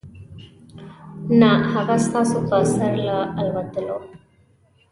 نه 1.39 1.51
هغه 1.71 1.95
ستاسو 2.05 2.37
په 2.49 2.57
سر 2.73 2.93
له 3.05 3.17
الوتلو. 3.41 3.97